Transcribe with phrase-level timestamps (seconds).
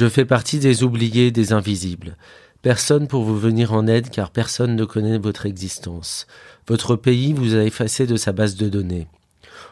[0.00, 2.16] Je fais partie des oubliés, des invisibles.
[2.62, 6.26] Personne pour vous venir en aide car personne ne connaît votre existence.
[6.66, 9.08] Votre pays vous a effacé de sa base de données.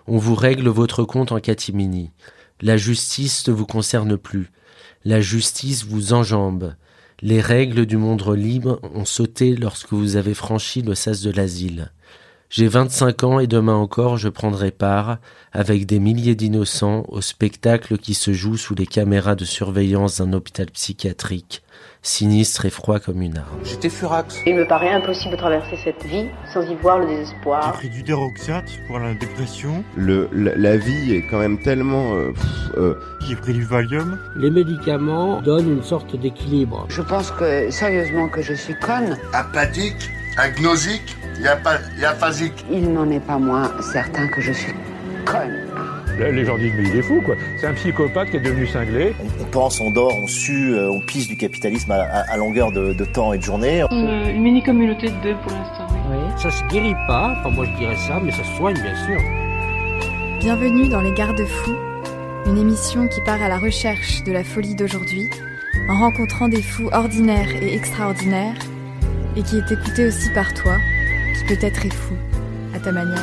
[0.07, 2.11] On vous règle votre compte en catimini.
[2.61, 4.51] La justice ne vous concerne plus.
[5.03, 6.75] La justice vous enjambe.
[7.23, 11.91] Les règles du monde libre ont sauté lorsque vous avez franchi le sas de l'asile.
[12.51, 15.19] J'ai 25 ans et demain encore je prendrai part,
[15.53, 20.33] avec des milliers d'innocents, au spectacle qui se joue sous les caméras de surveillance d'un
[20.33, 21.63] hôpital psychiatrique,
[22.01, 23.59] sinistre et froid comme une arme.
[23.65, 24.41] J'étais furax.
[24.47, 26.25] Il me paraît impossible de traverser cette vie
[26.55, 27.73] sans y voir le J'ai désespoir.
[27.75, 29.85] pris du déroxate pour la dépression.
[29.95, 32.15] Le, la, la vie est quand même tellement...
[32.15, 32.47] euh, pff,
[32.79, 32.95] euh,
[33.29, 34.19] J'ai pris du Valium.
[34.37, 36.87] Les médicaments donnent une sorte d'équilibre.
[36.89, 39.19] Je pense que, sérieusement, que je suis conne.
[39.35, 40.09] apathique,
[40.39, 42.65] agnosique, y aphasique.
[42.71, 44.73] Il n'en est pas moins certain que je suis
[45.27, 45.57] conne.
[46.19, 47.37] Les gens disent mais il est fou quoi.
[47.61, 49.15] C'est un psychopathe qui est devenu cinglé.
[49.21, 52.37] On, on pense, on dort, on sue, euh, on pisse du capitalisme à, à- à
[52.37, 53.85] longueur de, de temps et de journée.
[53.93, 55.87] Une, une mini communauté de deux pour l'instant.
[55.93, 55.99] oui.
[56.11, 56.43] Oui.
[56.43, 59.21] Ça se guérit pas, enfin moi je dirais ça, mais ça se soigne bien sûr.
[60.41, 61.77] Bienvenue dans Les Garde-Fous,
[62.47, 65.29] une émission qui part à la recherche de la folie d'aujourd'hui,
[65.89, 68.55] en rencontrant des fous ordinaires et extraordinaires,
[69.39, 70.79] et qui est écoutée aussi par toi,
[71.37, 72.15] qui peut-être est fou,
[72.75, 73.23] à ta manière.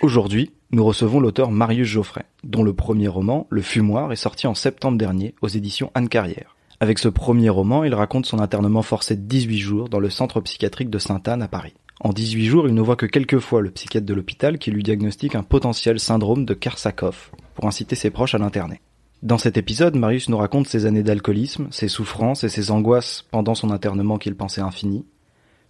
[0.00, 4.54] Aujourd'hui, nous recevons l'auteur Marius Geoffrey, dont le premier roman, Le Fumoir, est sorti en
[4.54, 6.54] septembre dernier aux éditions Anne Carrière.
[6.78, 10.40] Avec ce premier roman, il raconte son internement forcé de 18 jours dans le centre
[10.40, 11.74] psychiatrique de Sainte-Anne à Paris.
[11.98, 14.84] En 18 jours, il ne voit que quelques fois le psychiatre de l'hôpital qui lui
[14.84, 18.80] diagnostique un potentiel syndrome de Karsakov pour inciter ses proches à l'interner.
[19.24, 23.54] Dans cet épisode, Marius nous raconte ses années d'alcoolisme, ses souffrances et ses angoisses pendant
[23.54, 25.06] son internement qu'il pensait infini,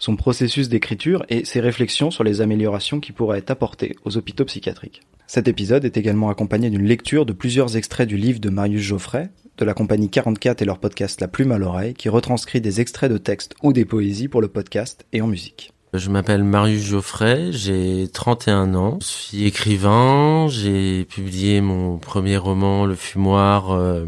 [0.01, 4.45] son processus d'écriture et ses réflexions sur les améliorations qui pourraient être apportées aux hôpitaux
[4.45, 5.03] psychiatriques.
[5.29, 9.31] Cet épisode est également accompagné d'une lecture de plusieurs extraits du livre de Marius Geoffrey,
[9.57, 13.13] de la compagnie 44 et leur podcast La Plume à l'oreille, qui retranscrit des extraits
[13.13, 15.74] de textes ou des poésies pour le podcast et en musique.
[15.97, 22.85] Je m'appelle Marius Geoffrey, j'ai 31 ans, je suis écrivain, j'ai publié mon premier roman
[22.85, 24.05] Le Fumoir euh,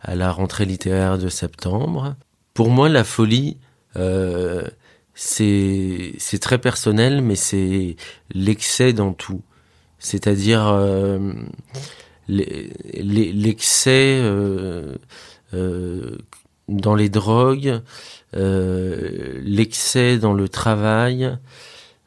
[0.00, 2.14] à la rentrée littéraire de septembre.
[2.54, 3.56] Pour moi, la folie,
[3.96, 4.62] euh,
[5.14, 7.96] c'est c'est très personnel, mais c'est
[8.32, 9.42] l'excès dans tout.
[9.98, 11.32] C'est-à-dire euh,
[12.28, 14.94] l'excès euh,
[15.52, 16.16] euh,
[16.68, 17.80] dans les drogues,
[18.34, 21.36] l'excès dans le travail,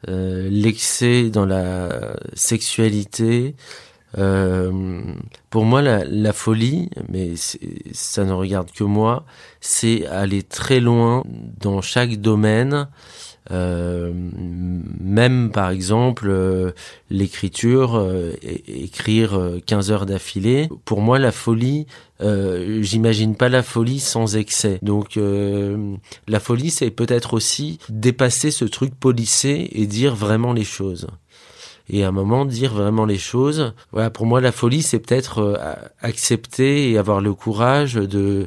[0.08, 3.56] euh, l'excès dans la sexualité.
[4.18, 4.70] Euh,
[5.50, 7.34] pour moi, la, la folie, mais
[7.92, 9.24] ça ne regarde que moi,
[9.60, 11.24] c'est aller très loin
[11.60, 12.88] dans chaque domaine.
[13.52, 14.12] Euh,
[15.16, 16.72] même par exemple euh,
[17.10, 20.68] l'écriture, euh, écrire euh, 15 heures d'affilée.
[20.84, 21.86] Pour moi, la folie,
[22.20, 24.78] j'imagine pas la folie sans excès.
[24.82, 25.18] Donc
[26.28, 31.08] la folie, c'est peut-être aussi dépasser ce truc policé et dire vraiment les choses.
[31.88, 33.74] Et à un moment, dire vraiment les choses.
[33.92, 35.60] Voilà, pour moi, la folie, c'est peut-être
[36.00, 38.46] accepter et avoir le courage de,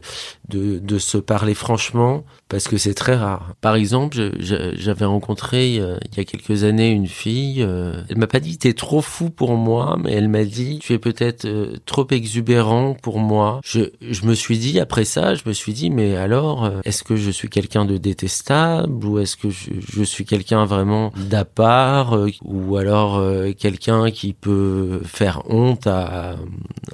[0.50, 3.54] de, de se parler franchement, parce que c'est très rare.
[3.62, 7.62] Par exemple, j'avais rencontré euh, il y a quelques années une fille.
[7.62, 10.94] euh, elle m'a pas dit t'es trop fou pour moi, mais elle m'a dit tu
[10.94, 13.62] es peut-être euh, trop exubérant pour moi.
[13.64, 17.04] Je, je me suis dit après ça, je me suis dit mais alors euh, est-ce
[17.04, 21.46] que je suis quelqu'un de détestable ou est-ce que je, je suis quelqu'un vraiment d'à
[21.46, 26.36] part euh, ou alors euh, quelqu'un qui peut faire honte à,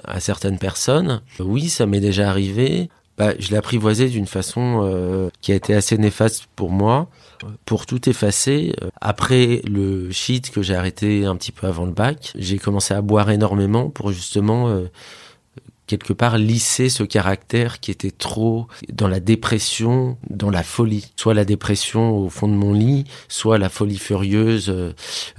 [0.03, 1.21] à certaines personnes?
[1.39, 2.89] Oui, ça m'est déjà arrivé.
[3.17, 7.09] Bah, je l'ai apprivoisé d'une façon euh, qui a été assez néfaste pour moi.
[7.65, 11.91] Pour tout effacer, euh, après le shit que j'ai arrêté un petit peu avant le
[11.91, 14.89] bac, j'ai commencé à boire énormément pour justement euh,
[15.87, 21.11] quelque part lisser ce caractère qui était trop dans la dépression, dans la folie.
[21.15, 24.93] Soit la dépression au fond de mon lit, soit la folie furieuse, euh,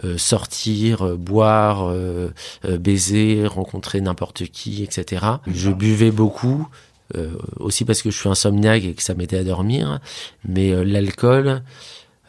[0.04, 2.30] euh, sortir, euh, boire, euh,
[2.64, 5.26] baiser, rencontrer n'importe qui, etc.
[5.46, 6.68] Je buvais beaucoup,
[7.14, 10.00] euh, aussi parce que je suis insomniaque et que ça m'aidait à dormir,
[10.44, 11.62] mais euh, l'alcool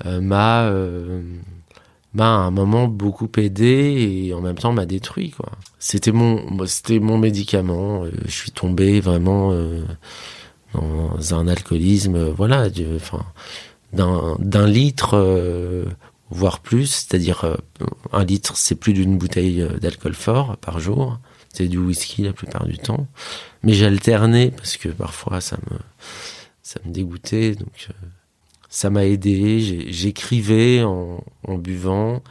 [0.06, 0.72] euh, m'a
[2.14, 5.52] m'a à un moment beaucoup aidé et en même temps m'a détruit quoi.
[5.80, 8.06] C'était mon c'était mon médicament.
[8.26, 9.52] Je suis tombé vraiment
[10.74, 12.70] dans un alcoolisme, voilà,
[13.94, 15.86] d'un d'un litre
[16.30, 17.58] voire plus, c'est-à-dire
[18.14, 21.20] un litre, c'est plus d'une bouteille d'alcool fort par jour.
[21.66, 23.08] Du whisky la plupart du temps,
[23.64, 25.78] mais j'alternais parce que parfois ça me
[26.62, 28.08] ça me dégoûtait, donc euh,
[28.70, 29.88] ça m'a aidé.
[29.90, 31.24] J'écrivais en,
[31.58, 32.22] buvant.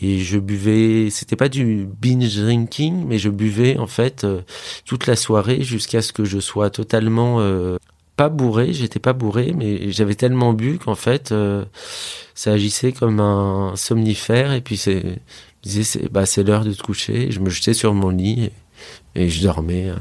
[0.00, 4.42] Et je buvais c'était pas du binge drinking mais je buvais en fait euh,
[4.84, 7.76] toute la soirée jusqu'à ce que je sois totalement euh,
[8.16, 8.72] pas bourré.
[8.72, 11.32] J'étais pas bourré mais j'avais tellement bu qu'en fait
[12.34, 14.54] ça agissait comme un somnifère.
[14.54, 15.20] Et puis c'est
[15.66, 18.50] c'est bah c'est l'heure de te coucher je me jetais sur mon lit
[19.14, 19.92] et, je dormais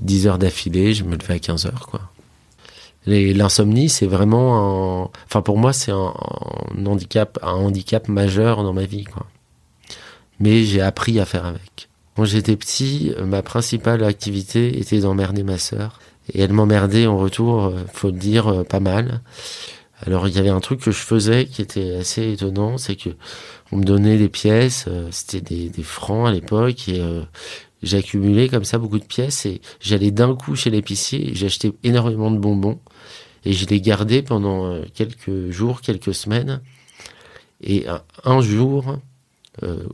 [0.00, 2.10] 10 heures d'affilée je me levais à 15 heures quoi
[3.08, 6.12] L'insomnie, c'est vraiment un, enfin pour moi, c'est un,
[6.84, 9.26] handicap, un handicap majeur dans ma vie, quoi.
[10.40, 11.88] Mais j'ai appris à faire avec.
[12.16, 16.00] Quand j'étais petit, ma principale activité était d'emmerder ma sœur.
[16.34, 19.22] Et elle m'emmerdait en retour, faut le dire, pas mal.
[20.06, 23.10] Alors il y avait un truc que je faisais qui était assez étonnant, c'est que
[23.72, 27.22] on me donnait des pièces, c'était des, des francs à l'époque, et euh,
[27.82, 32.30] j'accumulais comme ça beaucoup de pièces et j'allais d'un coup chez l'épicier et j'achetais énormément
[32.30, 32.80] de bonbons
[33.44, 36.60] et je les gardais pendant quelques jours, quelques semaines.
[37.60, 37.86] Et
[38.24, 38.98] un jour,
[39.62, 39.84] euh,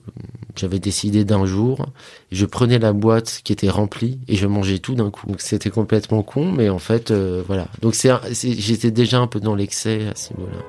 [0.57, 1.87] j'avais décidé d'un jour,
[2.31, 5.27] je prenais la boîte qui était remplie et je mangeais tout d'un coup.
[5.39, 7.69] C'était complètement con, mais en fait, euh, voilà.
[7.83, 10.63] Donc c'est, j'étais déjà un peu dans l'excès à ce niveau-là.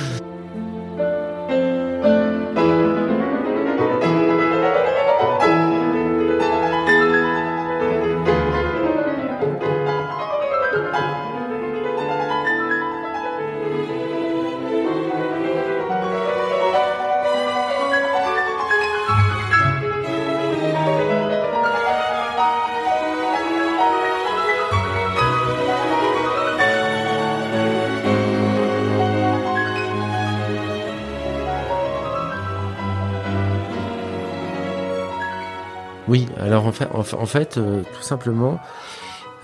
[36.93, 38.59] en, fait euh, tout simplement,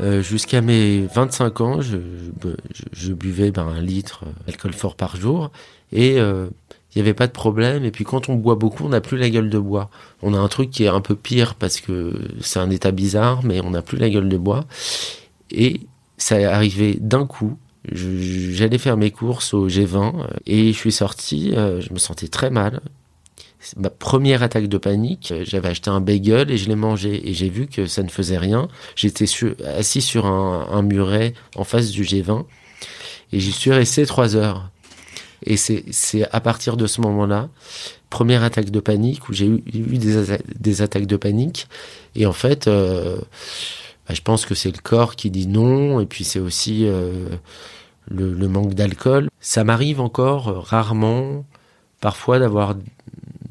[0.01, 5.51] euh, jusqu'à mes 25 ans, je, buvais ben, un litre d'alcool fort par jour
[5.93, 6.47] et euh,
[6.95, 7.85] il n'y avait pas de problème.
[7.85, 9.91] Et puis quand on boit beaucoup, on n'a plus la gueule de bois.
[10.23, 13.45] On a un truc qui est un peu pire parce que c'est un état bizarre,
[13.45, 14.65] mais on n'a plus la gueule de bois.
[15.51, 15.81] Et
[16.17, 17.57] ça est arrivé d'un coup.
[17.93, 22.81] J'allais faire mes courses au G20 et je suis sorti, je me sentais très mal
[23.77, 25.33] ma première attaque de panique.
[25.43, 28.39] J'avais acheté un bagel et je l'ai mangé et j'ai vu que ça ne faisait
[28.39, 28.69] rien.
[28.97, 29.27] J'étais
[29.65, 32.45] assis sur un, un, muret en face du G20
[33.33, 34.71] et j'y suis resté trois heures.
[35.45, 37.49] Et c'est à partir de ce moment-là,
[38.11, 41.67] première attaque de panique où j'ai eu, des, attaques de panique.
[42.15, 43.19] Et en fait, euh,
[44.07, 47.29] bah, je pense que c'est le corps qui dit non et puis c'est aussi euh,
[48.09, 49.29] le, le manque d'alcool.
[49.41, 51.47] Ça m'arrive encore euh, rarement,
[52.01, 52.75] parfois d'avoir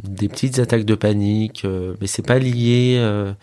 [0.03, 3.33] des petites attaques de panique, euh, mais c'est pas lié, euh,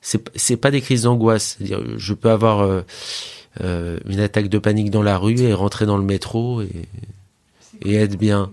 [0.00, 1.56] c'est pas des crises d'angoisse.
[1.58, 2.82] C'est-à-dire, je peux avoir euh,
[3.60, 6.88] euh, une attaque de panique dans la rue et rentrer dans le métro et,
[7.84, 8.50] et être bien.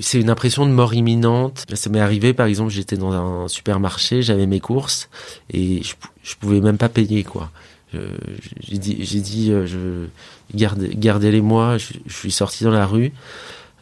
[0.00, 1.66] C'est une impression de mort imminente.
[1.74, 5.10] Ça m'est arrivé, par exemple, j'étais dans un supermarché, j'avais mes courses
[5.52, 7.50] et je, je pouvais même pas payer quoi.
[7.92, 10.06] J'ai dit, j'ai dit, je
[10.54, 11.76] gardez, gardez-les moi.
[11.76, 13.12] Je, je suis sorti dans la rue.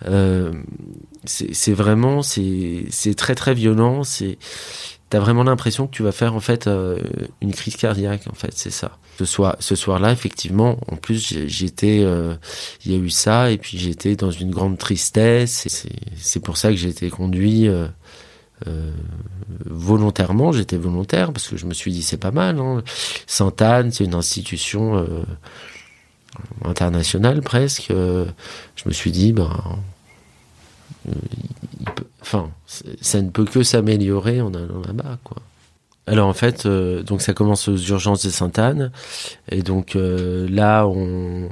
[0.06, 0.52] Euh,
[1.24, 4.04] c'est vraiment c'est très très violent.
[4.04, 4.38] C'est
[5.10, 6.98] t'as vraiment l'impression que tu vas faire en fait euh,
[7.40, 8.98] une crise cardiaque en fait c'est ça.
[9.18, 12.34] Ce soir ce soir là effectivement en plus j'étais euh,
[12.84, 15.66] il y a eu ça et puis j'étais dans une grande tristesse
[16.16, 17.68] c'est pour ça que j'ai été conduit
[19.64, 20.52] volontairement.
[20.52, 22.82] J'étais volontaire parce que je me suis dit c'est pas mal hein.
[23.26, 25.06] Sainte Anne c'est une institution
[26.64, 29.50] internationale presque je me suis dit ben
[31.94, 35.38] peut, enfin, ça ne peut que s'améliorer en allant là-bas, quoi.
[36.06, 38.92] Alors en fait, euh, donc ça commence aux urgences de Sainte-Anne,
[39.50, 41.50] et donc euh, là on,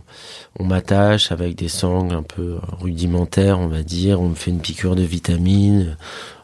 [0.59, 4.61] on m'attache avec des sangles un peu rudimentaires, on va dire, on me fait une
[4.61, 5.99] piqûre de vitamines,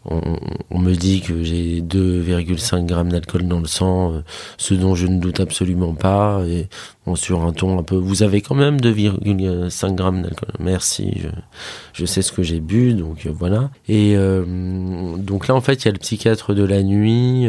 [0.04, 4.20] on, me dit que j'ai 2,5 grammes d'alcool dans le sang, euh,
[4.58, 6.68] ce dont je ne doute absolument pas, et
[7.06, 11.22] bon, sur un ton un peu, vous avez quand même 2,5 grammes d'alcool, merci,
[11.92, 13.70] je, sais ce que j'ai bu, donc euh, voilà.
[13.88, 17.46] Et euh, donc là en fait il y a le psychiatre de la nuit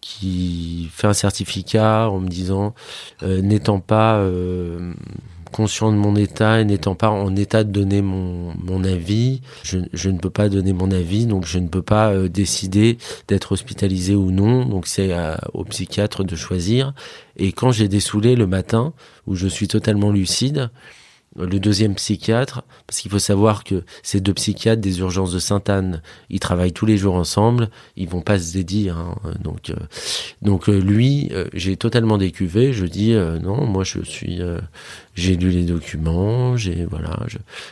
[0.00, 2.74] qui fait un certificat en me disant,
[3.22, 4.20] n'étant pas
[5.52, 9.78] conscient de mon état et n'étant pas en état de donner mon, mon avis, je,
[9.92, 13.52] je, ne peux pas donner mon avis, donc je ne peux pas euh, décider d'être
[13.52, 14.64] hospitalisé ou non.
[14.64, 15.10] Donc c'est
[15.54, 16.92] au psychiatre de choisir.
[17.36, 18.00] Et quand j'ai des
[18.36, 18.92] le matin,
[19.26, 20.70] où je suis totalement lucide,
[21.36, 26.02] le deuxième psychiatre, parce qu'il faut savoir que ces deux psychiatres des urgences de Sainte-Anne,
[26.28, 28.90] ils travaillent tous les jours ensemble, ils vont pas se dédier.
[28.90, 29.76] Hein, donc, euh,
[30.42, 32.72] donc euh, lui, euh, j'ai totalement décuvé.
[32.72, 34.40] Je dis non, moi je suis,
[35.14, 37.16] j'ai lu les documents, j'ai voilà,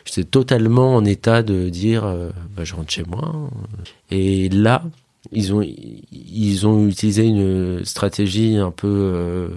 [0.04, 2.02] j'étais totalement en état de dire,
[2.56, 3.50] bah, je rentre chez moi.
[4.10, 4.84] Et là,
[5.32, 9.50] ils ont ils ont utilisé une stratégie un peu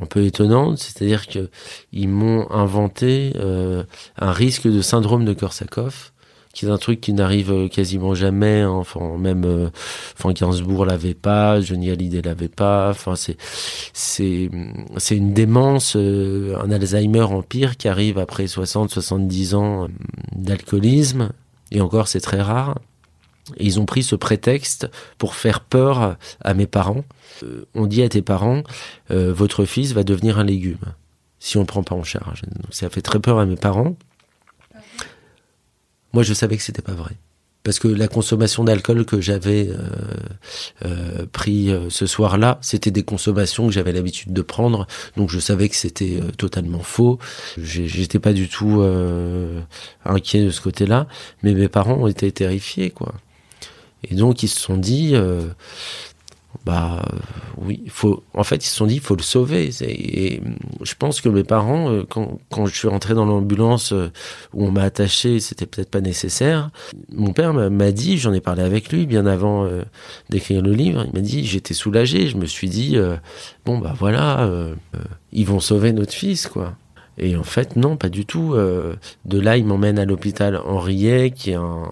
[0.00, 1.50] un peu étonnante, c'est-à-dire que
[1.92, 3.84] ils m'ont inventé euh,
[4.18, 6.14] un risque de syndrome de Korsakoff,
[6.54, 8.60] qui est un truc qui n'arrive euh, quasiment jamais.
[8.60, 8.70] Hein.
[8.70, 9.68] enfin, même euh,
[10.16, 10.32] enfin
[10.86, 12.90] l'avait pas, Johnny Hallyday l'avait pas.
[12.90, 13.36] Enfin, c'est
[13.92, 14.48] c'est
[14.96, 19.88] c'est une démence, euh, un Alzheimer empire qui arrive après 60-70 ans
[20.34, 21.30] d'alcoolisme.
[21.72, 22.78] Et encore, c'est très rare.
[23.58, 27.04] Ils ont pris ce prétexte pour faire peur à mes parents.
[27.42, 28.62] Euh, on dit à tes parents,
[29.10, 30.78] euh, votre fils va devenir un légume
[31.38, 32.42] si on ne prend pas en charge.
[32.42, 33.96] Donc ça a fait très peur à mes parents.
[36.14, 37.16] Moi, je savais que c'était pas vrai.
[37.64, 39.78] Parce que la consommation d'alcool que j'avais euh,
[40.84, 44.86] euh pris ce soir-là, c'était des consommations que j'avais l'habitude de prendre,
[45.16, 47.18] donc je savais que c'était totalement faux.
[47.56, 48.82] J'étais pas du tout
[50.04, 51.08] inquiet de ce côté-là,
[51.42, 53.14] mais mes parents été terrifiés, quoi.
[54.10, 55.48] Et donc ils se sont dit, euh,
[56.64, 57.02] bah
[57.58, 58.22] oui, faut.
[58.34, 59.70] En fait, ils se sont dit, il faut le sauver.
[59.82, 60.40] Et,
[60.82, 64.10] je pense que mes parents, euh, quand, quand je suis rentré dans l'ambulance euh,
[64.52, 66.70] où on m'a attaché, c'était peut-être pas nécessaire.
[67.12, 69.68] Mon père m'a dit, j'en ai parlé avec lui bien avant
[70.30, 71.04] d'écrire le livre.
[71.06, 72.28] Il m'a dit, j'étais soulagé.
[72.28, 72.96] Je me suis dit,
[73.64, 74.48] bon bah voilà,
[75.32, 76.76] ils vont sauver notre fils, quoi.
[77.16, 78.54] Et en fait, non, pas du tout.
[78.54, 81.88] Euh, de là, il m'emmène à l'hôpital Henriet, qui est un,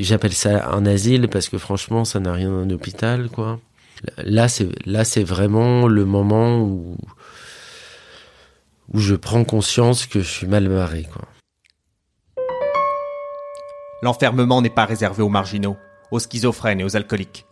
[0.00, 3.58] j'appelle ça un asile parce que franchement, ça n'a rien d'un hôpital, quoi.
[4.18, 6.96] Là, c'est, là, c'est vraiment le moment où,
[8.92, 11.26] où je prends conscience que je suis mal barré, quoi.
[14.02, 15.76] L'enfermement n'est pas réservé aux marginaux,
[16.10, 17.44] aux schizophrènes et aux alcooliques.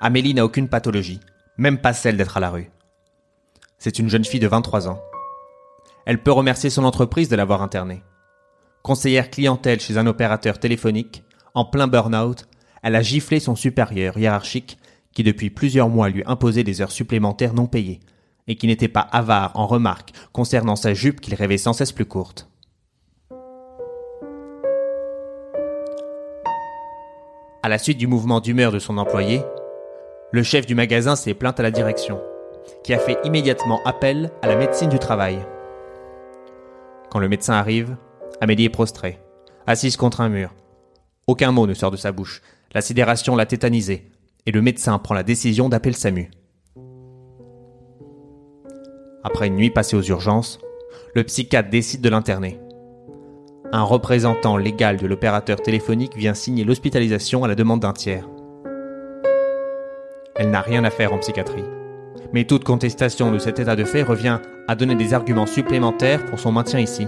[0.00, 1.18] Amélie n'a aucune pathologie,
[1.56, 2.70] même pas celle d'être à la rue.
[3.78, 5.00] C'est une jeune fille de 23 ans
[6.08, 8.02] elle peut remercier son entreprise de l'avoir internée.
[8.82, 11.22] Conseillère clientèle chez un opérateur téléphonique,
[11.52, 12.46] en plein burn-out,
[12.82, 14.78] elle a giflé son supérieur hiérarchique
[15.12, 18.00] qui depuis plusieurs mois lui imposait des heures supplémentaires non payées
[18.46, 22.06] et qui n'était pas avare en remarques concernant sa jupe qu'il rêvait sans cesse plus
[22.06, 22.48] courte.
[27.62, 29.42] À la suite du mouvement d'humeur de son employé,
[30.32, 32.18] le chef du magasin s'est plaint à la direction,
[32.82, 35.44] qui a fait immédiatement appel à la médecine du travail.
[37.10, 37.96] Quand le médecin arrive,
[38.40, 39.18] Amélie est prostrée,
[39.66, 40.54] assise contre un mur.
[41.26, 42.42] Aucun mot ne sort de sa bouche.
[42.72, 44.10] La sidération l'a tétanisée,
[44.44, 46.30] et le médecin prend la décision d'appeler le SAMU.
[49.24, 50.58] Après une nuit passée aux urgences,
[51.14, 52.60] le psychiatre décide de l'interner.
[53.72, 58.28] Un représentant légal de l'opérateur téléphonique vient signer l'hospitalisation à la demande d'un tiers.
[60.36, 61.64] Elle n'a rien à faire en psychiatrie
[62.32, 66.38] mais toute contestation de cet état de fait revient à donner des arguments supplémentaires pour
[66.38, 67.06] son maintien ici.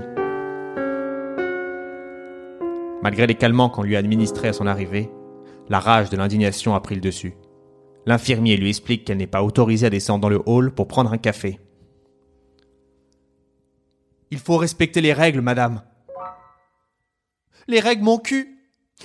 [3.03, 5.11] Malgré les calmants qu'on lui a administrés à son arrivée,
[5.69, 7.35] la rage de l'indignation a pris le dessus.
[8.07, 11.19] L'infirmier lui explique qu'elle n'est pas autorisée à descendre dans le hall pour prendre un
[11.19, 11.61] café.
[14.31, 15.83] Il faut respecter les règles, madame.
[17.69, 18.59] Les règles, mon cul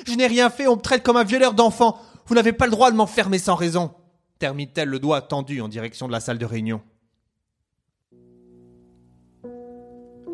[0.08, 2.00] Je n'ai rien fait, on me traite comme un violeur d'enfants.
[2.26, 3.92] Vous n'avez pas le droit de m'enfermer sans raison
[4.40, 6.82] termine-t-elle le doigt tendu en direction de la salle de réunion.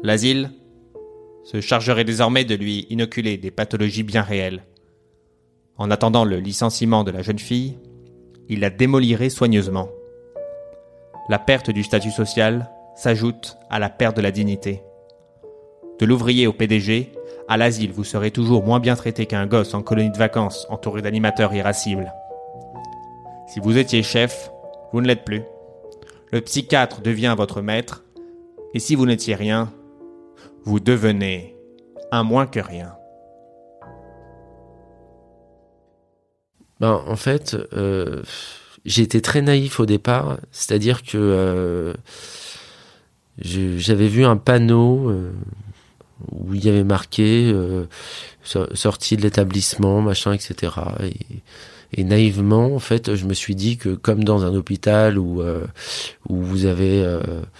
[0.03, 0.51] L'asile
[1.43, 4.63] se chargerait désormais de lui inoculer des pathologies bien réelles.
[5.77, 7.77] En attendant le licenciement de la jeune fille,
[8.49, 9.89] il la démolirait soigneusement.
[11.29, 14.81] La perte du statut social s'ajoute à la perte de la dignité.
[15.99, 17.11] De l'ouvrier au PDG,
[17.47, 21.01] à l'asile, vous serez toujours moins bien traité qu'un gosse en colonie de vacances entouré
[21.01, 22.11] d'animateurs irascibles.
[23.51, 24.49] Si vous étiez chef,
[24.93, 25.43] vous ne l'êtes plus.
[26.31, 28.05] Le psychiatre devient votre maître,
[28.73, 29.73] et si vous n'étiez rien,
[30.63, 31.57] vous devenez
[32.13, 32.93] un moins que rien.
[36.79, 38.23] Ben, en fait, euh,
[38.85, 41.93] j'ai été très naïf au départ, c'est-à-dire que euh,
[43.37, 45.33] j'avais vu un panneau euh,
[46.31, 47.53] où il y avait marqué
[48.45, 50.71] sortie de l'établissement, machin, etc.
[51.03, 51.41] Et
[51.93, 55.65] et naïvement, en fait, je me suis dit que comme dans un hôpital où euh,
[56.29, 57.19] où vous avez euh,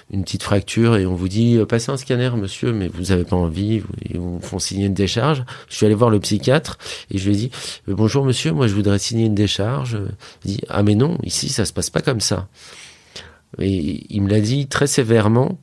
[0.10, 3.26] une petite fracture et on vous dit euh, passez un scanner, monsieur, mais vous n'avez
[3.26, 5.44] pas envie, vous, ils vous font signer une décharge.
[5.68, 6.78] Je suis allé voir le psychiatre
[7.10, 7.52] et je lui ai dit
[7.88, 9.98] bonjour monsieur, moi je voudrais signer une décharge.
[10.46, 12.48] Il dit ah mais non, ici ça se passe pas comme ça.
[13.60, 15.60] Et il me l'a dit très sévèrement.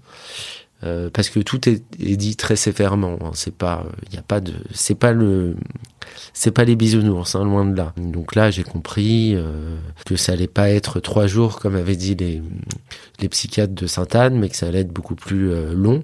[0.85, 3.19] Euh, parce que tout est, est dit très sévèrement.
[3.21, 3.31] Hein.
[3.35, 5.57] C'est pas, il y a pas de, c'est pas le,
[6.33, 7.93] c'est pas les bisounours, hein, loin de là.
[7.97, 12.15] Donc là, j'ai compris euh, que ça allait pas être trois jours comme avaient dit
[12.15, 12.43] les,
[13.21, 16.03] les psychiatres de Sainte-Anne, mais que ça allait être beaucoup plus euh, long.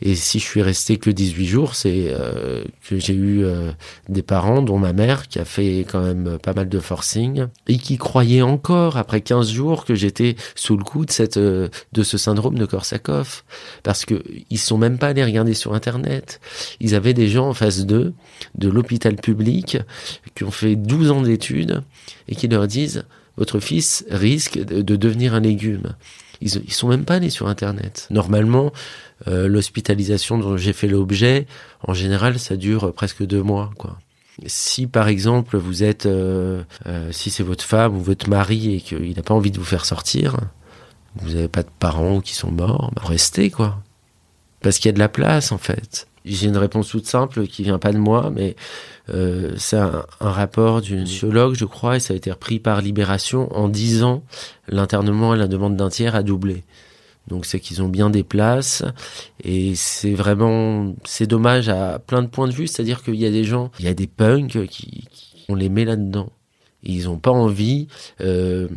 [0.00, 3.44] Et si je suis resté que 18 jours, c'est euh, que j'ai eu
[4.08, 7.78] des parents, dont ma mère, qui a fait quand même pas mal de forcing et
[7.78, 11.70] qui croyait encore après 15 jours que j'étais sous le coup de cette, de
[12.02, 13.44] ce syndrome de Korsakoff,
[13.82, 16.40] parce que ils sont même pas allés regarder sur Internet.
[16.80, 18.14] Ils avaient des gens en face d'eux
[18.54, 19.43] de l'hôpital public
[20.34, 21.82] qui ont fait 12 ans d'études
[22.28, 23.04] et qui leur disent
[23.36, 25.94] votre fils risque de devenir un légume.
[26.40, 28.06] Ils, ils sont même pas allés sur Internet.
[28.10, 28.72] Normalement,
[29.28, 31.46] euh, l'hospitalisation dont j'ai fait l'objet,
[31.86, 33.98] en général, ça dure presque deux mois, quoi.
[34.46, 38.80] Si par exemple vous êtes, euh, euh, si c'est votre femme ou votre mari et
[38.80, 40.36] qu'il n'a pas envie de vous faire sortir,
[41.14, 43.80] vous n'avez pas de parents qui sont morts, bah restez quoi,
[44.64, 46.08] parce qu'il y a de la place en fait.
[46.24, 48.56] J'ai une réponse toute simple qui vient pas de moi, mais
[49.10, 53.54] euh, c'est un, rapport d'une sociologue, je crois, et ça a été repris par Libération
[53.54, 54.24] en 10 ans.
[54.66, 56.64] L'internement et la demande d'un tiers a doublé.
[57.28, 58.82] Donc c'est qu'ils ont bien des places
[59.42, 63.30] et c'est vraiment c'est dommage à plein de points de vue, c'est-à-dire qu'il y a
[63.30, 66.30] des gens, il y a des punks qui, qui on les met là-dedans.
[66.82, 67.88] Ils n'ont pas envie
[68.20, 68.68] euh,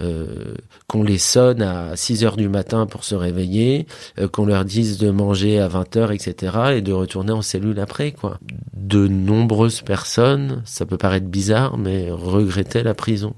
[0.00, 0.54] euh,
[0.88, 3.86] qu'on les sonne à 6 heures du matin pour se réveiller,
[4.18, 6.74] euh, qu'on leur dise de manger à 20 heures, etc.
[6.76, 8.38] et de retourner en cellule après, quoi.
[8.74, 13.34] De nombreuses personnes, ça peut paraître bizarre, mais regrettaient la prison.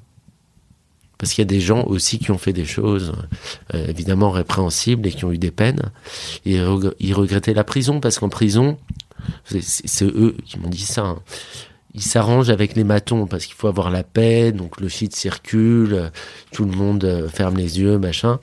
[1.17, 3.13] Parce qu'il y a des gens aussi qui ont fait des choses
[3.75, 5.93] euh, évidemment répréhensibles et qui ont eu des peines.
[6.45, 6.59] Et
[7.01, 8.79] ils regrettaient la prison parce qu'en prison,
[9.45, 11.03] c'est eux qui m'ont dit ça.
[11.03, 11.19] Hein
[11.99, 16.11] ils s'arrangent avec les matons parce qu'il faut avoir la paix, donc le shit circule,
[16.53, 18.39] tout le monde euh, ferme les yeux, machin.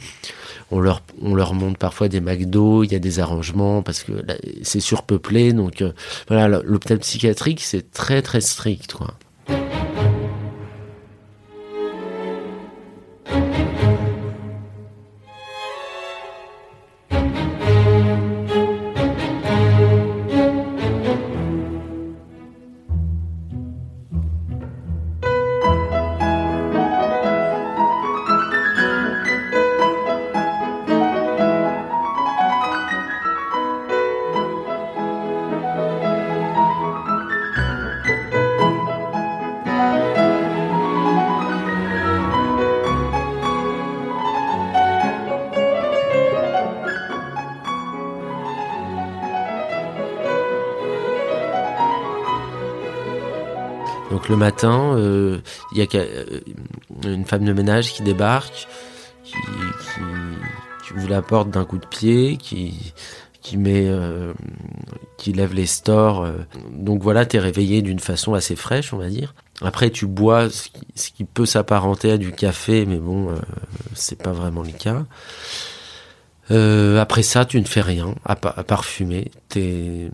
[0.72, 4.12] On leur, on leur montre parfois des McDo, il y a des arrangements parce que
[4.62, 5.94] c'est surpeuplé, donc euh,
[6.28, 9.14] voilà, l'hôpital psychiatrique c'est très très strict, quoi.
[55.72, 56.40] Il y a euh,
[57.04, 58.68] une femme de ménage qui débarque,
[59.24, 59.34] qui,
[60.96, 62.94] ouvre la porte d'un coup de pied, qui
[63.42, 64.34] qui met, euh,
[65.18, 66.28] qui lève les stores.
[66.72, 69.36] Donc voilà, t'es réveillé d'une façon assez fraîche, on va dire.
[69.62, 73.36] Après, tu bois ce qui, peut s'apparenter à du café, mais bon,
[73.94, 75.06] c'est pas vraiment le cas.
[77.00, 79.30] après ça, tu ne fais rien à, à part fumer.
[79.48, 80.10] T'es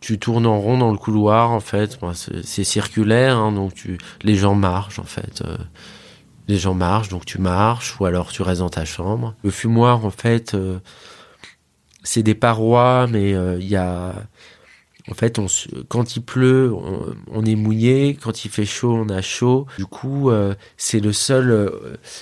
[0.00, 1.98] tu, tournes en rond dans le couloir en fait.
[2.42, 5.42] c'est circulaire, hein, donc tu, les gens marchent en fait.
[5.44, 5.56] Euh,
[6.48, 9.34] les gens marchent, donc tu marches, ou alors tu restes dans ta chambre.
[9.42, 10.78] Le fumoir en fait, euh,
[12.02, 14.14] c'est des parois, mais euh, il y a,
[15.10, 15.40] en fait,
[15.88, 16.72] quand il pleut,
[17.28, 18.16] on, est mouillé.
[18.20, 19.66] Quand il fait chaud, on a chaud.
[19.78, 20.30] Du coup,
[20.76, 21.70] c'est le seul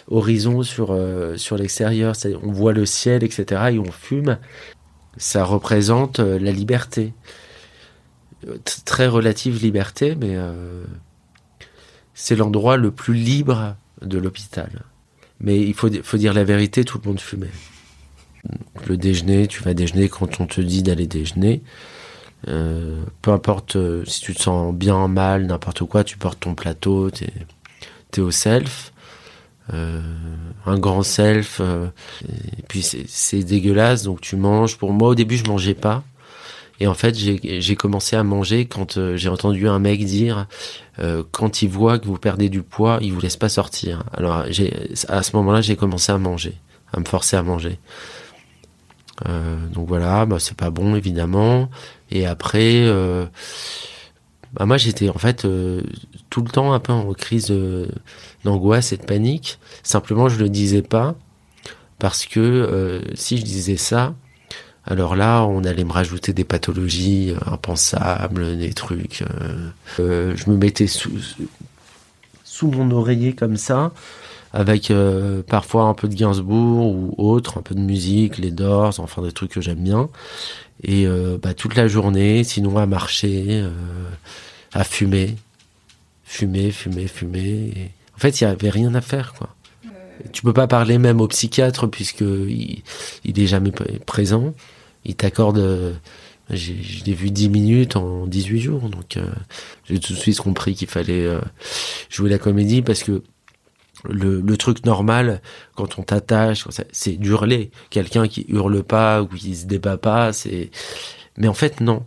[0.06, 0.94] horizon sur
[1.36, 2.14] sur l'extérieur.
[2.42, 3.72] On voit le ciel, etc.
[3.72, 4.38] Et on fume.
[5.16, 7.14] Ça représente la liberté
[8.84, 10.84] très relative liberté, mais euh,
[12.14, 14.70] c'est l'endroit le plus libre de l'hôpital.
[15.40, 17.50] Mais il faut, dire la vérité, tout le monde fumait.
[18.86, 21.62] Le déjeuner, tu vas déjeuner quand on te dit d'aller déjeuner.
[22.46, 26.54] Euh, peu importe euh, si tu te sens bien, mal, n'importe quoi, tu portes ton
[26.54, 28.92] plateau, tu es, au self.
[29.70, 34.76] un grand self, et puis c'est dégueulasse, donc tu manges.
[34.76, 36.04] Pour moi, au début, je mangeais pas.
[36.80, 40.46] Et en fait, j'ai commencé à manger quand euh, j'ai entendu un mec dire
[40.98, 44.02] euh, quand il voit que vous perdez du poids, il vous laisse pas sortir.
[44.12, 44.44] Alors,
[45.08, 46.54] à ce moment-là, j'ai commencé à manger,
[46.92, 47.78] à me forcer à manger.
[49.28, 51.70] Euh, donc voilà, bah, c'est pas bon évidemment.
[52.10, 52.88] Et après,
[54.52, 55.46] bah, moi j'étais en fait
[56.30, 57.54] tout le temps un peu en crise
[58.44, 59.60] d'angoisse et de panique.
[59.84, 61.14] Simplement, je le disais pas
[62.00, 64.14] parce que si je disais ça,
[64.86, 69.22] alors là, on allait me rajouter des pathologies euh, impensables, des trucs.
[69.22, 69.70] Euh,
[70.00, 71.18] euh, je me mettais sous,
[72.44, 73.92] sous mon oreiller comme ça,
[74.52, 79.00] avec euh, parfois un peu de Gainsbourg ou autre, un peu de musique, les Doors,
[79.00, 80.10] enfin des trucs que j'aime bien.
[80.82, 83.70] Et euh, bah, toute la journée, sinon à marcher, euh,
[84.74, 85.36] à fumer,
[86.24, 87.90] fumer, fumer, fumer.
[88.16, 89.53] En fait, il y avait rien à faire, quoi.
[90.32, 92.82] Tu peux pas parler même au psychiatre puisque il,
[93.24, 93.72] il est jamais
[94.06, 94.54] présent.
[95.04, 95.92] Il t'accorde euh,
[96.50, 99.26] je l'ai vu 10 minutes en 18 jours, donc euh,
[99.84, 101.40] j'ai tout de suite compris qu'il fallait euh,
[102.10, 103.22] jouer la comédie parce que
[104.04, 105.40] le, le truc normal,
[105.74, 107.70] quand on t'attache, c'est d'hurler.
[107.88, 110.70] Quelqu'un qui hurle pas ou qui se débat pas, c'est...
[111.38, 112.04] Mais en fait, non.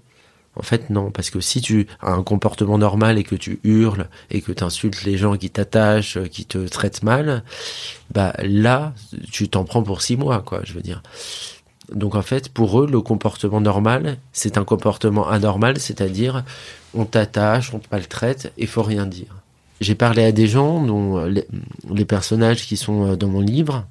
[0.58, 4.08] En fait, non, parce que si tu as un comportement normal et que tu hurles
[4.32, 7.44] et que tu insultes les gens qui t'attachent, qui te traitent mal,
[8.12, 8.94] bah là,
[9.32, 11.04] tu t'en prends pour six mois, quoi, je veux dire.
[11.94, 16.44] Donc en fait, pour eux, le comportement normal, c'est un comportement anormal, c'est-à-dire
[16.94, 19.44] on t'attache, on te maltraite et faut rien dire.
[19.80, 21.46] J'ai parlé à des gens, dont les,
[21.94, 23.86] les personnages qui sont euh, dans mon livre.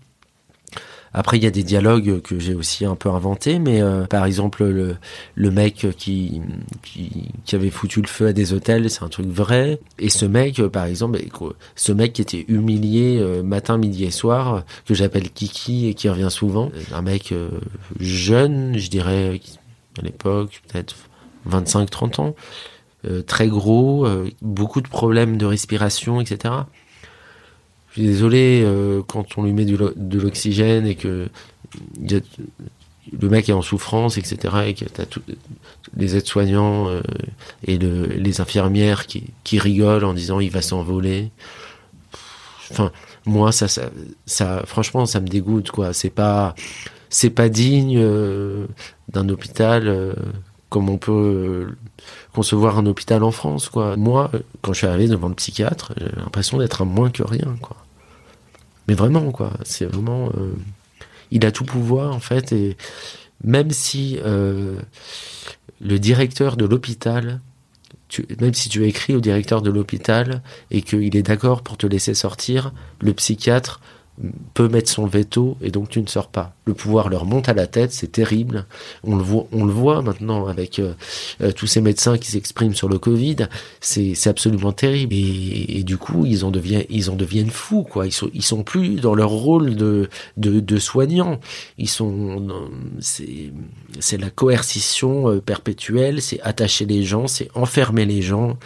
[1.19, 4.27] Après, il y a des dialogues que j'ai aussi un peu inventés, mais euh, par
[4.27, 6.43] exemple, le, mec qui,
[6.83, 9.81] qui, avait foutu le feu à des hôtels, c'est un truc vrai.
[9.99, 11.19] Et ce mec, euh, par exemple,
[11.75, 16.11] ce mec qui était humilié euh, matin, midi et soir, que j'appelle Kiki et qui
[16.11, 17.33] revient souvent, un mec
[17.99, 19.41] jeune, je dirais,
[19.99, 20.97] à l'époque, peut-être
[21.49, 22.35] 25-30 ans,
[23.27, 24.07] très gros,
[24.43, 26.53] beaucoup de problèmes de respiration, etc.
[27.97, 31.29] Suis désolé euh, quand on lui met de l'oxygène et que
[31.99, 34.55] le mec est en souffrance, etc.
[34.67, 35.23] Et que t'as tout-
[35.97, 37.01] les aides-soignants euh,
[37.67, 41.31] et le- les infirmières qui, rigolent en disant il va s'envoler.
[42.71, 42.93] Enfin,
[43.25, 43.67] moi, ça,
[44.27, 45.95] ça, franchement, ça me dégoûte, quoi.
[45.95, 46.55] C'est pas,
[47.09, 48.67] c'est pas digne euh,
[49.09, 50.15] d'un hôpital
[50.69, 51.69] comme on peut
[52.35, 53.97] concevoir un hôpital en France, quoi.
[53.97, 54.31] Moi,
[54.61, 57.86] quand je suis arrivé devant le psychiatre, j'ai l'impression d'être un moins que rien, quoi.
[58.89, 59.53] Mais vraiment, quoi.
[59.65, 60.53] C'est vraiment, euh,
[61.31, 62.77] il a tout pouvoir, en fait, et
[63.45, 64.77] même si euh,
[65.81, 67.41] le directeur de l'hôpital,
[68.41, 72.15] même si tu écris au directeur de l'hôpital et qu'il est d'accord pour te laisser
[72.15, 73.81] sortir, le psychiatre
[74.55, 76.55] peut mettre son veto et donc tu ne sors pas.
[76.65, 78.67] Le pouvoir leur monte à la tête, c'est terrible.
[79.05, 80.95] On le voit, on le voit maintenant avec euh,
[81.43, 83.49] euh, tous ces médecins qui s'expriment sur le Covid.
[83.81, 85.15] C'est, absolument terrible.
[85.15, 88.07] Et, du coup, ils en deviennent, fous, quoi.
[88.07, 90.09] Ils sont, sont plus dans leur rôle de,
[90.79, 91.39] soignants.
[91.79, 92.49] Ils sont,
[93.01, 98.59] c'est, la coercition euh, perpétuelle, c'est attacher les gens, c'est enfermer les gens.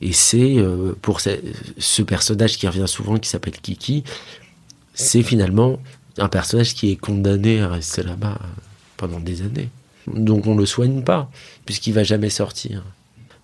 [0.00, 4.04] Et c'est euh, pour ce, personnage qui revient souvent, qui s'appelle Kiki,
[4.94, 5.78] c'est finalement
[6.18, 8.38] un personnage qui est condamné à rester là-bas
[8.96, 9.70] pendant des années.
[10.06, 11.30] Donc on le soigne pas,
[11.64, 12.82] puisqu'il va jamais sortir.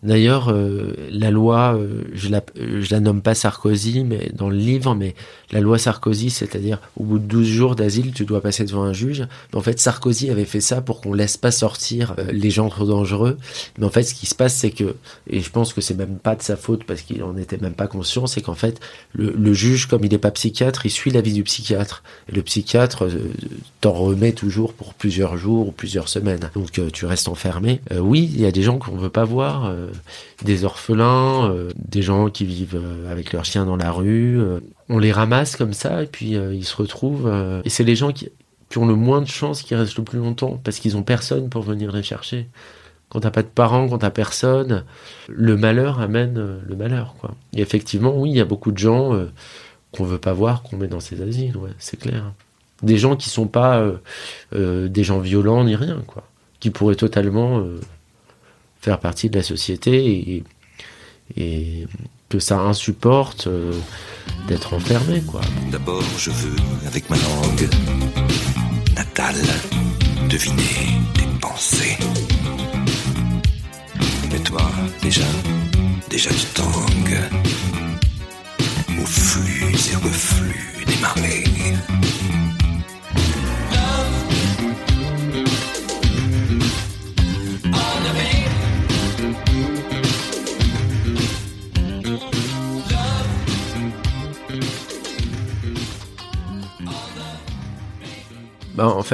[0.03, 4.57] D'ailleurs, euh, la loi, euh, je la, je la nomme pas Sarkozy, mais dans le
[4.57, 5.15] livre, mais
[5.53, 8.93] la loi Sarkozy, c'est-à-dire au bout de 12 jours d'asile, tu dois passer devant un
[8.93, 9.29] juge.
[9.53, 12.85] En fait, Sarkozy avait fait ça pour qu'on laisse pas sortir euh, les gens trop
[12.85, 13.37] dangereux.
[13.79, 14.97] Mais en fait, ce qui se passe, c'est que,
[15.29, 17.75] et je pense que c'est même pas de sa faute parce qu'il en était même
[17.75, 18.81] pas conscient, c'est qu'en fait,
[19.13, 22.03] le, le juge, comme il n'est pas psychiatre, il suit l'avis du psychiatre.
[22.29, 23.31] Et le psychiatre euh,
[23.81, 26.51] t'en remet toujours pour plusieurs jours ou plusieurs semaines.
[26.55, 27.81] Donc tu restes enfermé.
[27.97, 29.73] Oui, il y a des gens qu'on veut pas voir,
[30.45, 34.41] des orphelins, euh, des gens qui vivent euh, avec leurs chiens dans la rue.
[34.41, 37.27] euh, on les ramasse comme ça et puis euh, ils se retrouvent.
[37.27, 38.29] euh, et c'est les gens qui,
[38.69, 41.49] qui ont le moins de chances qui restent le plus longtemps parce qu'ils ont personne
[41.49, 42.49] pour venir les chercher.
[43.09, 44.85] Quand t'as pas de parents, quand t'as personne,
[45.29, 47.35] le malheur amène euh, le malheur, quoi.
[47.55, 49.31] Et effectivement, oui, il y a beaucoup de gens euh,
[49.93, 52.33] qu'on veut pas voir, qu'on met dans ces asiles, c'est clair.
[52.83, 53.99] Des gens qui sont pas euh,
[54.55, 56.25] euh, des gens violents ni rien, quoi.
[56.59, 57.81] Qui pourraient totalement euh,
[58.83, 60.45] faire partie de la société
[61.37, 61.87] et,
[62.29, 63.73] que ça insupporte euh,
[64.49, 65.43] d'être enfermé, quoi.
[65.71, 67.69] D'abord, je veux, avec ma langue
[68.97, 69.37] natale,
[70.31, 71.99] deviner tes pensées.
[74.31, 74.63] Mais toi,
[75.03, 75.25] déjà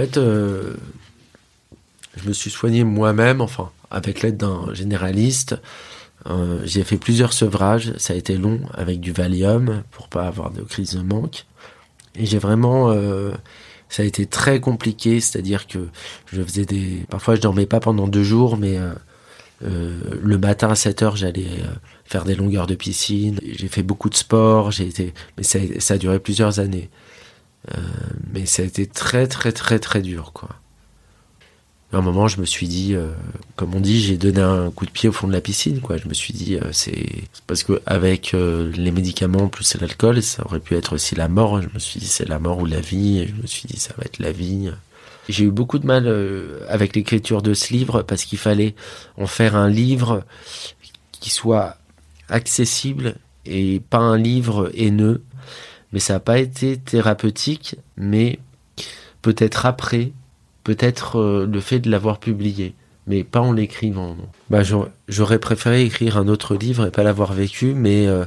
[0.01, 0.75] fait, euh,
[2.17, 5.57] je me suis soigné moi-même, enfin, avec l'aide d'un généraliste.
[6.27, 10.51] Euh, j'ai fait plusieurs sevrages, ça a été long avec du Valium pour pas avoir
[10.51, 11.47] de crise de manque.
[12.17, 13.33] Et j'ai vraiment, euh,
[13.89, 15.89] ça a été très compliqué, c'est-à-dire que
[16.33, 18.79] je faisais des, parfois je dormais pas pendant deux jours, mais
[19.61, 21.49] le matin à 7 heures, j'allais
[22.05, 23.39] faire des longueurs de piscine.
[23.45, 24.71] J'ai fait beaucoup de sport.
[24.71, 26.91] J'ai été, mais ça a duré plusieurs années.
[27.77, 27.81] Euh,
[28.33, 30.51] mais ça a été très très très très dur, quoi.
[31.93, 33.13] À un moment, je me suis dit, euh,
[33.57, 35.97] comme on dit, j'ai donné un coup de pied au fond de la piscine, quoi.
[35.97, 37.07] Je me suis dit, euh, c'est
[37.47, 41.63] parce que avec les médicaments plus l'alcool, ça aurait pu être aussi la mort.
[41.63, 43.27] Je me suis dit, c'est la mort ou la vie.
[43.27, 44.71] Je me suis dit, ça va être la vie.
[45.31, 46.09] J'ai eu beaucoup de mal
[46.69, 48.75] avec l'écriture de ce livre parce qu'il fallait
[49.17, 50.25] en faire un livre
[51.13, 51.79] qui soit
[52.29, 53.17] accessible
[53.47, 55.23] et pas un livre haineux.
[55.93, 58.39] Mais ça n'a pas été thérapeutique, mais
[59.23, 60.13] peut-être après,
[60.65, 62.75] peut-être euh, le fait de l'avoir publié,
[63.07, 64.17] mais pas en l'écrivant.
[64.51, 64.63] Bah,
[65.09, 68.27] j'aurais- préféré écrire un autre livre et pas l'avoir vécu, mais euh,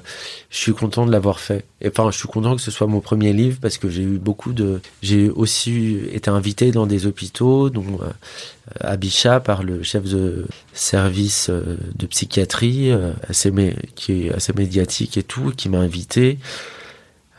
[0.49, 1.65] je suis content de l'avoir fait.
[1.81, 4.17] Et, Enfin, je suis content que ce soit mon premier livre parce que j'ai eu
[4.17, 4.81] beaucoup de.
[5.03, 8.09] J'ai aussi été invité dans des hôpitaux, dont euh,
[8.79, 12.91] à Bichat par le chef de service euh, de psychiatrie,
[13.95, 16.39] qui est assez médiatique et tout, qui m'a invité.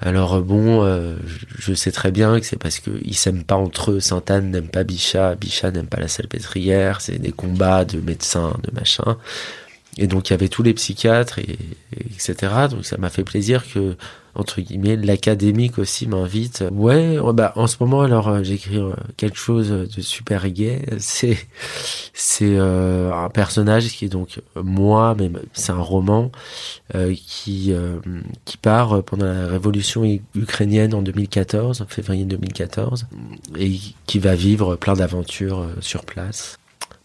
[0.05, 1.17] Alors euh, bon, euh,
[1.59, 4.01] je- sais très bien que c'est parce qu'ils s'aiment pas entre eux.
[4.01, 7.01] Sainte-Anne n'aime pas Bichat, Bichat n'aime pas la salpêtrière.
[7.01, 9.17] C'est des combats de médecins, de machin.
[9.99, 11.59] Et donc il y avait tous les psychiatres et,
[11.97, 12.69] et etc.
[12.71, 13.97] Donc ça m'a fait plaisir que
[14.35, 16.65] entre guillemets l'académique aussi m'invite.
[16.73, 20.83] Ouais, bah en ce moment alors euh, j'écris euh, quelque chose de super gay.
[20.99, 21.37] C'est
[22.15, 26.31] c'est euh, un personnage qui est donc moi, mais c'est un roman
[26.95, 27.99] euh, qui euh,
[28.45, 33.07] qui part pendant la révolution ukrainienne en 2014, en février 2014,
[33.59, 36.59] et qui va vivre plein d'aventures euh, sur place.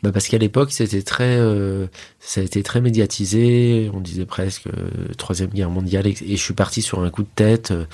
[0.04, 1.88] Bah parce qu'à l'époque c'était très euh,
[2.20, 3.90] ça a été très médiatisé.
[3.94, 7.30] On disait presque euh, troisième guerre mondiale et, je suis parti sur un coup de
[7.34, 7.86] tête euh,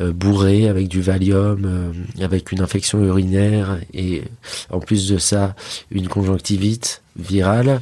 [0.00, 4.22] euh, bourré avec du Valium euh, avec une infection urinaire et
[4.70, 5.54] en plus de ça
[5.90, 7.80] une conjonctivite virale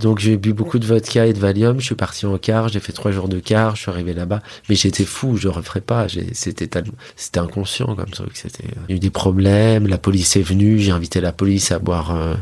[0.00, 2.80] donc j'ai bu beaucoup de vodka et de Valium, je suis parti en car, j'ai
[2.80, 6.06] fait trois jours de car, je suis arrivé là-bas, mais j'étais fou, je referais pas,
[6.32, 6.68] c'était
[7.16, 10.78] c'était inconscient comme truc, c'était il y a eu des problèmes, la police est venue,
[10.78, 12.34] j'ai invité la police à boire euh,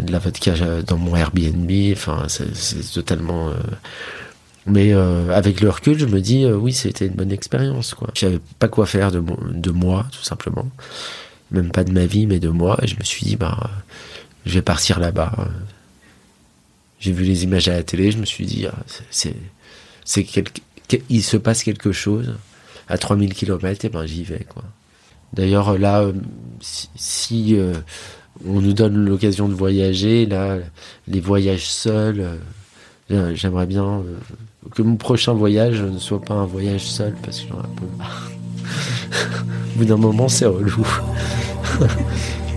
[0.00, 3.54] de la vodka euh, dans mon Airbnb, enfin c'est totalement euh,
[4.68, 8.10] mais euh, avec le recul, je me dis euh, oui, c'était une bonne expérience quoi.
[8.14, 10.68] Je savais pas quoi faire de, moi tout simplement,
[11.50, 12.78] même pas de ma vie mais de moi.
[12.82, 13.66] Et je me suis dit bah euh,
[14.44, 15.32] je vais partir là-bas.
[17.00, 18.74] J'ai vu les images à la télé, je me suis dit, ah,
[19.10, 19.34] c'est-
[20.04, 22.34] c'est, quelque, que- il se passe quelque chose
[22.88, 24.64] à 3000 km, et ben j'y vais, quoi.
[25.34, 26.12] D'ailleurs, là, euh,
[26.60, 27.74] si, euh,
[28.46, 30.58] on nous donne l'occasion de voyager, là,
[31.06, 32.38] les voyages seuls,
[33.10, 34.02] euh, j'aimerais bien
[34.74, 37.68] que mon prochain voyage ne soit pas un voyage seul, parce que j'en ai un
[37.76, 37.86] peu.
[39.74, 40.86] Au bout d'un moment, c'est relou.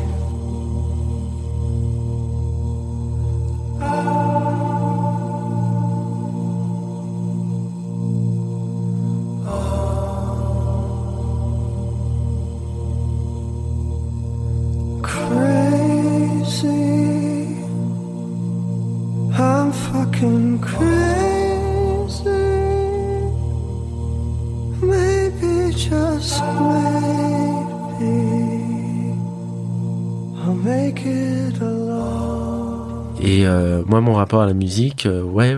[33.23, 35.57] Et euh, moi, mon rapport à la musique, euh, ouais,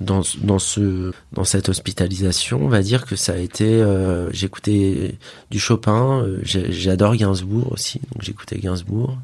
[0.00, 5.16] dans, dans ce, dans cette hospitalisation, on va dire que ça a été, euh, j'écoutais
[5.50, 9.16] du Chopin, j'adore Gainsbourg aussi, donc j'écoutais Gainsbourg.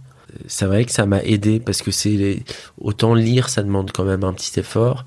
[0.46, 2.44] C'est vrai que ça m'a aidé parce que c'est
[2.80, 5.04] autant lire, ça demande quand même un petit effort,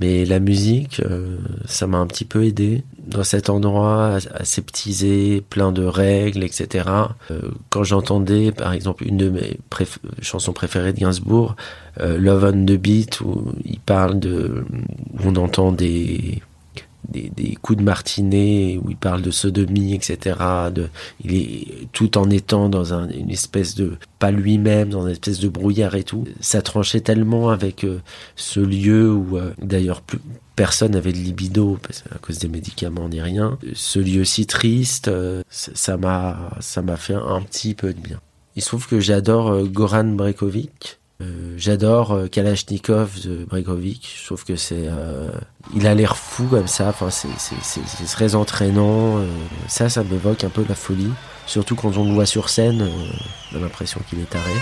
[0.00, 5.42] mais la musique, euh, ça m'a un petit peu aidé dans cet endroit as- aseptisé,
[5.48, 6.88] plein de règles, etc.
[7.30, 9.58] Euh, quand j'entendais, par exemple, une de mes
[10.22, 11.54] chansons préférées de Gainsbourg,
[12.00, 14.64] euh, Love on the Beat, où il parle de,
[15.24, 16.42] on entend des
[17.08, 20.36] des, coups de martinet où il parle de sodomie, etc.
[20.72, 20.88] De,
[21.24, 25.38] il est tout en étant dans un, une espèce de pas lui-même, dans une espèce
[25.40, 26.24] de brouillard et tout.
[26.40, 28.00] Ça tranchait tellement avec euh,
[28.34, 30.18] ce lieu où euh, d'ailleurs plus
[30.54, 33.58] personne n'avait de libido parce à cause des médicaments ni rien.
[33.74, 38.20] Ce lieu si triste, euh, ça m'a ça m'a fait un petit peu de bien.
[38.56, 40.98] Il se trouve que j'adore Goran Brekovic.
[41.22, 44.16] Euh, j'adore euh, Kalachnikov de Bregovic.
[44.20, 45.28] Je trouve que c'est, euh,
[45.74, 46.88] il a l'air fou comme ça.
[46.88, 49.20] Enfin, c'est, très entraînant.
[49.68, 51.10] Ça, ça m'évoque un peu la folie.
[51.46, 52.88] Surtout quand on le voit sur scène,
[53.52, 54.52] on a l'impression qu'il est taré.